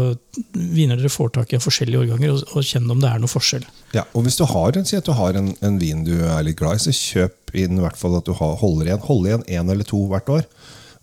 viner 0.54 0.98
dere 0.98 1.12
får 1.14 1.34
tak 1.36 1.54
i 1.54 1.60
av 1.60 1.66
forskjellige 1.66 2.06
årganger, 2.06 2.32
og, 2.34 2.56
og 2.56 2.66
kjenn 2.66 2.90
om 2.90 3.04
det 3.04 3.12
er 3.12 3.22
noe 3.22 3.32
forskjell. 3.32 3.66
Ja, 3.94 4.06
og 4.14 4.26
hvis 4.26 4.40
du 4.40 4.46
har 4.50 4.80
en, 4.80 4.88
si 4.90 4.98
at 4.98 5.10
du 5.10 5.14
har 5.18 5.38
en, 5.38 5.52
en 5.62 5.82
vin 5.82 6.06
du 6.08 6.16
er 6.22 6.42
litt 6.48 6.58
glad 6.62 6.80
i, 6.80 6.86
så 6.88 6.96
kjøp 6.96 7.54
inn 7.60 7.78
i 7.78 7.84
hvert 7.84 8.00
fall 8.00 8.18
at 8.18 8.30
du 8.30 8.34
har, 8.40 8.58
holder 8.64 8.90
igjen 8.90 9.06
Hold 9.10 9.30
igjen 9.30 9.46
én 9.60 9.70
eller 9.70 9.88
to 9.88 10.00
hvert 10.10 10.32
år. 10.34 10.50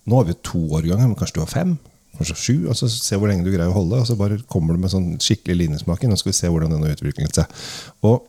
Nå 0.09 0.19
har 0.19 0.27
vi 0.27 0.37
to 0.43 0.65
årganger, 0.65 1.05
men 1.05 1.17
kanskje 1.19 1.39
du 1.39 1.45
har 1.45 1.53
fem? 1.53 1.77
Kanskje 2.17 2.37
sju? 2.37 2.55
og 2.67 2.75
så 2.75 2.89
Se 2.91 3.17
hvor 3.17 3.29
lenge 3.29 3.45
du 3.45 3.53
greier 3.53 3.71
å 3.71 3.77
holde. 3.77 4.01
Og 4.01 4.09
så 4.09 4.17
bare 4.19 4.41
kommer 4.51 4.75
du 4.75 4.83
med 4.83 4.91
sånn 4.93 5.13
skikkelig 5.21 5.69
og 5.77 5.79
så 5.85 6.19
skal 6.19 6.33
vi 6.33 6.39
se 6.41 6.51
hvordan 6.51 6.73
den 6.73 6.83
har 6.85 6.97
utviklet 6.97 7.37
seg. 7.37 7.61
Og 8.07 8.25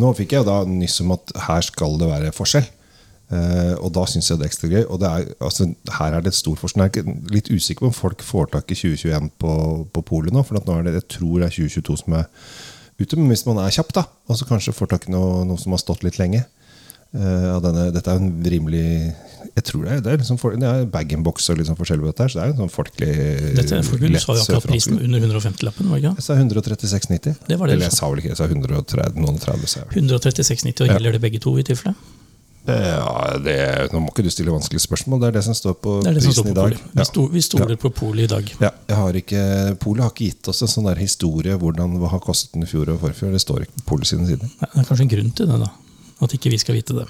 nå 0.00 0.10
fikk 0.18 0.34
jeg 0.36 0.46
da 0.48 0.62
nyss 0.68 1.00
om 1.04 1.14
at 1.14 1.34
her 1.46 1.66
skal 1.66 1.98
det 2.00 2.10
være 2.10 2.34
forskjell. 2.34 2.66
Uh, 3.32 3.74
og 3.80 3.88
da 3.96 4.04
syns 4.06 4.28
jeg 4.28 4.38
det 4.38 4.44
er 4.44 4.50
ekstra 4.50 4.70
gøy. 4.70 4.82
Og 4.84 5.04
er, 5.08 5.28
altså, 5.42 5.68
her 5.98 6.16
er 6.16 6.24
det 6.24 6.32
et 6.32 6.38
stor 6.38 6.58
forskjell. 6.60 6.84
Jeg 6.86 7.04
er 7.04 7.34
litt 7.34 7.50
usikker 7.50 7.86
på 7.86 7.90
om 7.92 7.96
folk 7.96 8.22
får 8.22 8.50
tak 8.52 8.70
i 8.74 8.78
2021 8.78 9.30
på, 9.40 9.54
på 9.94 10.04
polet 10.10 10.34
nå. 10.34 10.44
For 10.46 10.58
nå 10.58 10.78
er 10.78 10.88
det, 10.88 10.98
jeg 11.00 11.10
tror 11.18 11.40
det 11.40 11.48
er 11.48 11.56
2022 11.56 12.00
som 12.04 12.18
er 12.20 12.28
ute. 13.00 13.16
Men 13.16 13.30
hvis 13.32 13.46
man 13.48 13.62
er 13.62 13.74
kjapp, 13.74 13.94
da, 13.96 14.04
og 14.28 14.38
så 14.38 14.48
kanskje 14.48 14.76
får 14.76 14.92
tak 14.92 15.08
i 15.08 15.14
noe, 15.14 15.42
noe 15.48 15.60
som 15.60 15.74
har 15.74 15.82
stått 15.82 16.04
litt 16.06 16.20
lenge 16.20 16.44
av 17.14 17.62
denne, 17.62 17.92
Dette 17.94 18.10
er 18.10 18.16
en 18.18 18.42
rimelig 18.42 19.14
Jeg 19.54 19.64
tror 19.68 19.84
det 19.84 19.92
er, 19.92 20.00
det 20.02 20.12
er, 20.12 20.16
liksom, 20.18 20.38
for- 20.40 20.56
det 20.58 20.66
er 20.66 20.84
bag-in-box 20.90 21.48
og 21.52 21.58
liksom 21.60 21.76
forskjellig 21.78 22.02
på 22.02 22.10
dette 22.10 22.24
her, 22.24 22.28
så 22.32 22.40
det 22.40 22.44
er 22.44 22.54
en 22.54 22.62
sånn 22.64 22.72
folkelig 22.74 23.54
Dette 23.60 23.76
er 23.78 23.82
for 23.86 23.98
Du 24.02 24.08
lett 24.08 24.24
sa 24.24 24.34
jo 24.34 24.42
akkurat 24.42 24.66
prisen 24.66 24.98
under 24.98 25.20
150-lappen, 25.20 25.86
var 25.92 26.00
det 26.00 26.02
ikke? 26.08 26.14
Jeg 26.18 26.26
sa 26.26 26.34
136,90. 26.34 27.38
Det 27.46 27.58
var 27.60 27.66
det 27.70 27.74
Eller 27.76 27.86
jeg 27.86 27.92
sa. 27.94 28.00
sa 28.02 28.10
vel 28.10 28.18
ikke, 28.24 28.32
jeg 28.34 28.40
sa 28.40 28.48
130, 28.50 29.20
noen 29.22 29.38
og 29.38 29.40
30. 29.46 29.66
sa 29.70 29.80
jeg 29.84 30.02
136,90, 30.02 30.80
og 30.80 30.86
Ja. 30.88 30.94
gjelder 30.98 31.12
det 31.12 31.20
begge 31.22 31.40
to 31.40 31.54
i 31.58 31.62
tilfelle? 31.62 31.94
Ja, 32.66 33.36
det, 33.44 33.92
nå 33.92 34.00
må 34.00 34.08
ikke 34.08 34.22
du 34.24 34.30
stille 34.32 34.48
vanskelige 34.50 34.80
spørsmål. 34.86 35.20
Det 35.20 35.26
er 35.28 35.32
det 35.36 35.42
som 35.44 35.52
står 35.52 35.74
på 35.84 35.98
Det 36.02 36.14
det 36.14 36.22
prisen 36.22 36.32
står 36.32 36.44
prisen 36.46 36.50
i 36.50 36.54
dag. 36.56 36.64
polet. 36.72 36.94
Vi, 36.96 37.04
sto, 37.04 37.24
vi 37.28 37.40
stoler 37.44 37.76
på 37.76 37.90
polet 37.92 38.24
i 38.24 38.30
dag. 38.32 38.52
Ja, 38.64 38.70
jeg 38.88 38.96
har 38.96 39.12
ikke, 39.20 39.42
Polet 39.84 40.02
har 40.02 40.10
ikke 40.14 40.30
gitt 40.30 40.48
oss 40.48 40.62
en 40.64 40.68
sånn 40.72 40.86
der 40.88 40.96
historie 40.96 41.58
hvordan 41.60 41.98
hva 42.00 42.08
har 42.08 42.20
kostet 42.24 42.54
den 42.56 42.62
i 42.64 42.66
fjor 42.66 42.88
og 42.88 43.00
forfjor. 43.04 43.32
Det 43.36 43.42
står 43.44 43.66
ikke 43.66 43.76
på 43.82 43.84
Polet 43.92 44.06
sine 44.08 44.26
sider. 44.26 44.48
Det 44.48 44.70
er 44.80 44.88
kanskje 44.88 45.04
en 45.04 45.12
grunn 45.12 45.30
til 45.36 45.46
det, 45.46 45.58
da. 45.60 45.68
At 46.22 46.34
ikke 46.36 46.50
vi 46.52 46.58
skal 46.62 46.76
vite 46.78 46.94
det. 47.00 47.06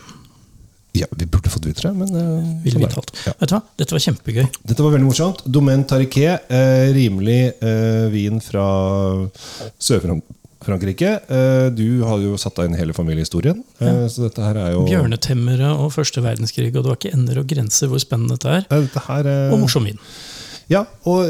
Ja, 0.95 1.07
Vi 1.11 1.27
burde 1.27 1.51
fått 1.51 1.65
vite 1.67 1.83
det, 1.89 1.91
men 1.99 2.09
uh, 2.15 2.63
Vil 2.63 2.77
vi 2.77 2.85
er 2.85 2.87
vite 2.87 2.95
det. 2.95 3.01
alt. 3.03 3.11
Ja. 3.27 3.33
Vet 3.41 3.51
du 3.51 3.55
hva? 3.57 3.63
Dette 3.83 3.97
var 3.97 4.03
kjempegøy. 4.05 4.45
Dette 4.71 4.85
var 4.87 4.93
veldig 4.95 5.09
morsomt. 5.09 5.43
Domaine 5.51 5.83
Tariquet, 5.91 6.47
eh, 6.55 6.93
rimelig 6.95 7.41
eh, 7.59 8.05
vin 8.15 8.39
fra 8.41 8.63
Sør-Frankrike. 9.83 11.11
Eh, 11.27 11.67
du 11.75 12.05
har 12.07 12.23
jo 12.23 12.37
satt 12.39 12.55
deg 12.61 12.71
inn 12.71 12.79
hele 12.79 12.95
familiehistorien, 12.95 13.65
Ja. 13.83 14.07
så 14.09 14.29
dette 14.29 14.47
her 14.47 14.57
er 14.63 14.71
jo 14.77 14.85
Bjørnetemmere 14.87 15.73
og 15.83 15.91
første 15.97 16.23
verdenskrig, 16.23 16.71
og 16.77 16.85
det 16.87 16.93
var 16.93 17.01
ikke 17.01 17.13
ender 17.19 17.43
og 17.43 17.51
grenser 17.51 17.91
hvor 17.91 17.99
spennende 18.03 18.39
dette 18.39 18.55
er. 18.61 18.67
Eh, 18.71 18.87
Dette 18.87 19.03
her 19.09 19.27
eh, 19.27 19.53
Og 19.53 19.59
morsom 19.67 19.91
vin. 19.91 19.99
Ja, 20.71 20.85
og 21.11 21.27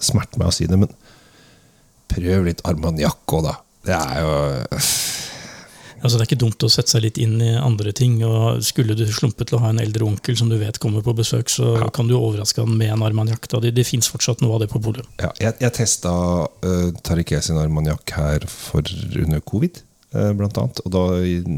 Smert 0.00 0.38
meg 0.40 0.48
å 0.48 0.54
si 0.54 0.64
det, 0.70 0.78
men 0.80 0.88
prøv 2.10 2.46
litt 2.46 2.62
Armagnac 2.64 3.18
òg, 3.36 3.42
da. 3.50 3.58
Det 3.84 3.96
er 3.96 4.22
jo 4.24 4.78
Altså, 6.00 6.16
det 6.16 6.22
er 6.24 6.28
ikke 6.30 6.40
dumt 6.40 6.64
å 6.64 6.70
sette 6.72 6.94
seg 6.94 7.02
litt 7.04 7.18
inn 7.20 7.34
i 7.44 7.50
andre 7.60 7.92
ting. 7.96 8.14
og 8.24 8.62
Skulle 8.64 8.96
du 8.96 9.04
slumpe 9.12 9.44
til 9.44 9.58
å 9.58 9.62
ha 9.64 9.72
en 9.72 9.82
eldre 9.82 10.06
onkel 10.08 10.36
som 10.38 10.48
du 10.48 10.56
vet 10.60 10.78
kommer 10.80 11.04
på 11.04 11.12
besøk, 11.16 11.52
så 11.52 11.74
Ja. 11.76 11.88
kan 11.92 12.08
du 12.08 12.14
overraske 12.16 12.64
han 12.64 12.76
med 12.76 12.92
en 12.94 13.02
Armagnac. 13.02 13.48
Det, 13.48 13.74
det 13.74 13.86
fins 13.86 14.08
fortsatt 14.08 14.40
noe 14.40 14.54
av 14.54 14.60
det 14.60 14.70
på 14.70 14.80
polet. 14.80 15.04
Ja, 15.20 15.30
jeg 15.38 15.54
jeg 15.60 15.72
testa 15.76 16.10
uh, 16.48 16.90
Tariquet 17.04 17.44
sin 17.44 17.58
Armagnac 17.60 18.10
her 18.16 18.46
for 18.48 18.82
under 19.14 19.40
covid, 19.40 19.82
uh, 20.14 20.32
blant 20.32 20.56
annet. 20.56 20.80
Og 20.86 20.90
da 20.90 21.04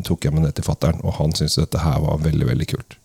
tok 0.09 0.25
jeg 0.25 0.35
meg 0.35 0.43
ned 0.49 0.55
til 0.59 0.67
fattern, 0.67 0.99
og 1.05 1.15
han 1.21 1.33
syntes 1.33 1.61
dette 1.63 1.79
her 1.79 2.01
var 2.01 2.19
veldig, 2.19 2.47
veldig 2.51 2.69
kult. 2.75 2.99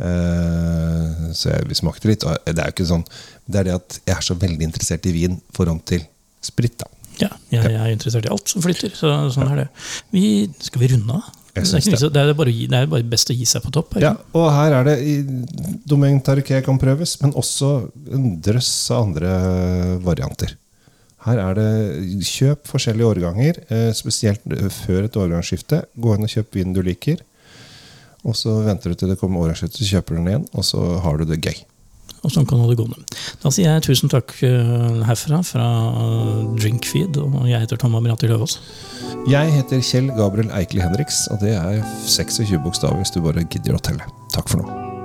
Uh, 0.00 1.30
så 1.32 1.54
jeg, 1.54 1.68
vi 1.70 1.78
smakte 1.78 2.10
litt. 2.10 2.26
Og 2.26 2.34
det 2.44 2.58
er 2.58 2.68
jo 2.68 2.74
ikke 2.74 2.90
sånn 2.90 3.06
Det 3.46 3.62
er 3.62 3.64
det 3.70 3.78
at 3.78 4.00
jeg 4.04 4.16
er 4.16 4.26
så 4.26 4.34
veldig 4.36 4.66
interessert 4.66 5.06
i 5.06 5.14
vin 5.14 5.38
foran 5.56 5.78
til 5.86 6.02
sprit. 6.44 6.74
da 6.82 6.90
Ja, 7.22 7.30
jeg, 7.50 7.62
jeg 7.72 7.80
er 7.80 7.92
interessert 7.94 8.26
i 8.28 8.32
alt 8.34 8.48
som 8.52 8.62
flytter. 8.64 8.92
så 8.96 9.12
sånn 9.32 9.48
er 9.54 9.62
det. 9.64 9.66
Vi, 10.12 10.24
skal 10.60 10.82
vi 10.82 10.90
runde 10.94 11.16
av? 11.16 11.32
Det 11.56 11.62
er, 11.64 11.80
det. 11.80 12.08
det, 12.12 12.20
er 12.20 12.34
bare, 12.36 12.52
gi- 12.52 12.66
det 12.68 12.76
er 12.82 12.88
bare 12.92 13.06
best 13.08 13.30
å 13.32 13.34
gi 13.36 13.46
seg 13.48 13.62
på 13.64 13.70
topp. 13.72 13.94
er 13.96 14.02
Ja, 14.04 14.10
og 14.36 14.50
her 14.52 14.74
er 14.76 14.84
det 14.90 14.96
Domain 15.88 16.18
Taruké 16.20 16.58
kan 16.66 16.76
prøves, 16.78 17.14
men 17.22 17.32
også 17.32 17.70
en 18.12 18.26
drøss 18.44 18.68
av 18.92 19.06
andre 19.06 19.30
varianter. 20.04 20.52
Her 21.26 21.40
er 21.42 21.56
det 21.58 21.70
kjøp 22.28 22.68
forskjellige 22.70 23.08
årganger, 23.08 23.62
eh, 23.72 23.88
spesielt 23.96 24.44
eh, 24.52 24.68
før 24.70 25.08
et 25.08 25.16
årgangsskifte. 25.16 25.80
Gå 25.96 26.12
inn 26.14 26.28
og 26.28 26.30
kjøp 26.30 26.54
vinen 26.60 26.76
du 26.76 26.82
liker. 26.86 27.24
Og 28.26 28.36
så 28.38 28.52
venter 28.66 28.92
du 28.92 29.00
til 29.00 29.10
det 29.10 29.18
kommer 29.18 29.42
årgangsskifte, 29.46 29.80
så 29.80 29.96
kjøper 29.96 30.14
du 30.14 30.20
den 30.20 30.30
igjen, 30.34 30.46
og 30.52 30.66
så 30.68 30.84
har 31.02 31.18
du 31.18 31.24
det 31.32 31.40
gøy. 31.40 31.56
Og 32.26 32.34
sånn 32.34 32.48
kan 32.48 32.58
du 32.58 32.66
det 32.66 32.78
gående. 32.80 32.98
Da 33.42 33.52
sier 33.54 33.76
jeg 33.76 33.86
tusen 33.86 34.10
takk 34.12 34.34
eh, 34.46 34.98
herfra, 35.06 35.40
fra 35.46 35.68
Drinkfeed. 36.58 37.20
Og 37.22 37.46
jeg 37.50 37.62
heter 37.62 37.78
Tom 37.80 37.94
Amirati 37.98 38.30
Løvaas. 38.30 38.58
Jeg 39.30 39.54
heter 39.54 39.82
Kjell 39.86 40.10
Gabriel 40.18 40.50
Eikeli 40.54 40.82
Henriks, 40.84 41.24
og 41.30 41.42
det 41.42 41.54
er 41.58 41.80
26 42.06 42.58
bokstaver 42.66 43.00
hvis 43.02 43.14
du 43.14 43.22
bare 43.24 43.46
gidder 43.46 43.78
å 43.78 43.82
telle. 43.90 44.10
Takk 44.34 44.50
for 44.50 44.62
nå. 44.62 44.95